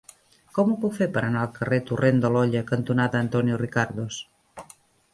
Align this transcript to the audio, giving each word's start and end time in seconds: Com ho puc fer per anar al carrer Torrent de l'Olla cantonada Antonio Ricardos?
Com 0.59 0.71
ho 0.71 0.77
puc 0.85 0.95
fer 0.99 1.07
per 1.17 1.23
anar 1.27 1.43
al 1.43 1.53
carrer 1.59 1.79
Torrent 1.91 2.23
de 2.25 2.33
l'Olla 2.37 2.65
cantonada 2.75 3.23
Antonio 3.29 3.63
Ricardos? 3.67 4.23